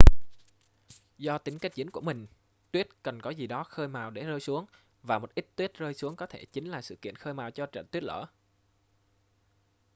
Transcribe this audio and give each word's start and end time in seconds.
do 1.17 1.37
tính 1.37 1.59
kết 1.59 1.75
dính 1.75 1.91
của 1.91 2.01
mình 2.01 2.27
tuyết 2.71 2.87
cần 3.03 3.21
có 3.21 3.29
gì 3.29 3.47
đó 3.47 3.63
khơi 3.63 3.87
mào 3.87 4.09
để 4.11 4.23
rơi 4.25 4.39
xuống 4.39 4.65
và 5.03 5.19
một 5.19 5.35
ít 5.35 5.55
tuyết 5.55 5.77
rơi 5.77 5.93
xuống 5.93 6.15
có 6.15 6.25
thể 6.25 6.45
chính 6.45 6.65
là 6.65 6.81
sự 6.81 6.95
kiện 6.95 7.15
khơi 7.15 7.33
mào 7.33 7.51
cho 7.51 7.65
trận 7.65 7.85
tuyết 7.91 8.03
lở 8.03 8.27